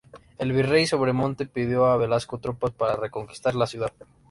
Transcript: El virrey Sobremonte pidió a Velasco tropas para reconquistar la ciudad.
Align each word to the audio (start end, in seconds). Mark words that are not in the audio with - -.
El 0.39 0.51
virrey 0.51 0.87
Sobremonte 0.87 1.45
pidió 1.45 1.85
a 1.85 1.95
Velasco 1.95 2.39
tropas 2.39 2.71
para 2.71 2.95
reconquistar 2.95 3.53
la 3.53 3.67
ciudad. 3.67 3.93